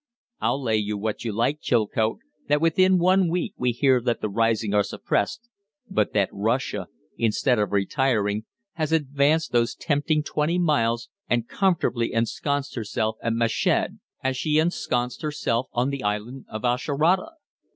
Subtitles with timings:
[0.39, 4.29] I'll lay you what you like, Chilcote, that within one week we hear that the
[4.29, 5.47] risings are suppressed,
[5.91, 6.87] but that Russia,
[7.19, 13.91] instead of retiring, has advanced those tempting twenty miles and comfortably ensconced herself at Meshed
[14.23, 17.33] as she ensconced herself on the island of Ashurada.